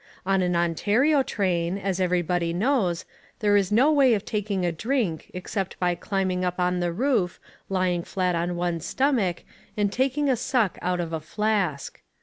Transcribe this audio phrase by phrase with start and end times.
[0.25, 3.05] On an Ontario train, as everybody knows,
[3.37, 7.39] there is no way of taking a drink except by climbing up on the roof,
[7.69, 9.43] lying flat on one's stomach,
[9.77, 12.01] and taking a suck out of a flask.